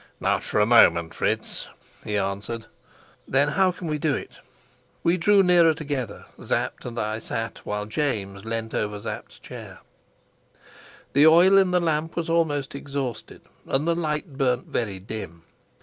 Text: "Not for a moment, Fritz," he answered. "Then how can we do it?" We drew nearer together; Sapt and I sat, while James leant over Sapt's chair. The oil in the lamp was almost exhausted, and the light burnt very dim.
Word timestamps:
"Not 0.19 0.41
for 0.41 0.59
a 0.59 0.65
moment, 0.65 1.13
Fritz," 1.13 1.67
he 2.03 2.17
answered. 2.17 2.65
"Then 3.27 3.49
how 3.49 3.71
can 3.71 3.85
we 3.87 3.99
do 3.99 4.15
it?" 4.15 4.39
We 5.03 5.15
drew 5.15 5.43
nearer 5.43 5.75
together; 5.75 6.25
Sapt 6.43 6.85
and 6.85 6.99
I 6.99 7.19
sat, 7.19 7.59
while 7.67 7.85
James 7.85 8.43
leant 8.43 8.73
over 8.73 8.99
Sapt's 8.99 9.37
chair. 9.37 9.81
The 11.13 11.27
oil 11.27 11.55
in 11.55 11.69
the 11.69 11.79
lamp 11.79 12.15
was 12.15 12.31
almost 12.31 12.73
exhausted, 12.73 13.41
and 13.67 13.87
the 13.87 13.93
light 13.95 14.39
burnt 14.39 14.65
very 14.65 14.97
dim. 14.97 15.43